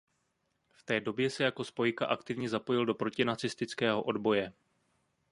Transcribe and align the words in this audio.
V 0.75 0.83
té 0.83 0.99
době 1.01 1.29
se 1.29 1.43
jako 1.43 1.63
spojka 1.63 2.05
aktivně 2.05 2.49
zapojil 2.49 2.85
do 2.85 2.95
protinacistického 2.95 4.03
odboje. 4.03 4.53